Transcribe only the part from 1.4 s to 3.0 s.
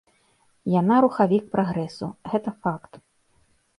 прагрэсу, гэта факт.